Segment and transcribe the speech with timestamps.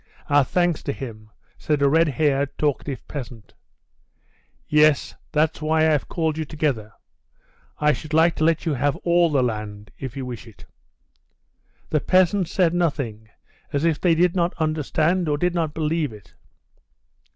[0.31, 1.29] Our thanks to him,"
[1.59, 3.53] said a redhaired, talkative peasant.
[4.67, 6.93] "Yes, that's why I have called you together.
[7.77, 10.65] I should like to let you have all the land, if you wish it."
[11.91, 13.29] The peasants said nothing,
[13.71, 16.33] as if they did not understand or did not believe it.